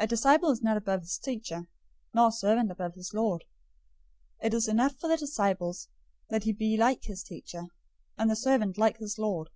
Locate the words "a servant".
2.28-2.70